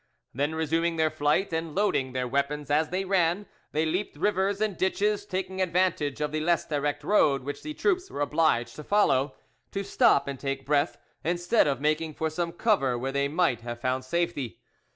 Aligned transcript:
Then, 0.33 0.55
resuming 0.55 0.95
their 0.95 1.11
flight 1.11 1.53
and 1.53 1.75
loading 1.75 2.11
their 2.13 2.27
weapons 2.27 2.71
as 2.71 2.89
they 2.89 3.05
ran, 3.05 3.45
they 3.71 3.85
leaped 3.85 4.17
rivers 4.17 4.59
and 4.59 4.75
ditches, 4.75 5.27
taking 5.27 5.61
advantage 5.61 6.21
of 6.21 6.31
the 6.31 6.39
less 6.39 6.65
direct 6.65 7.03
road 7.03 7.43
which 7.43 7.61
the 7.61 7.75
troops 7.75 8.09
were 8.09 8.21
obliged 8.21 8.75
to 8.77 8.83
follow, 8.83 9.35
to 9.69 9.83
stop 9.83 10.27
and 10.27 10.39
take 10.39 10.65
breath, 10.65 10.97
instead 11.23 11.67
of 11.67 11.79
making 11.81 12.15
for 12.15 12.31
some 12.31 12.51
cover 12.51 12.97
where 12.97 13.11
they 13.11 13.27
might 13.27 13.61
have 13.61 13.79
found 13.79 14.03
safety. 14.03 14.59